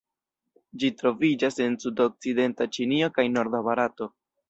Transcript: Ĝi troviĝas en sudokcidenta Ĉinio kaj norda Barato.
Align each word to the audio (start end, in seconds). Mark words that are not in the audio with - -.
Ĝi 0.83 0.89
troviĝas 1.01 1.61
en 1.67 1.77
sudokcidenta 1.85 2.71
Ĉinio 2.79 3.15
kaj 3.19 3.31
norda 3.39 3.67
Barato. 3.73 4.15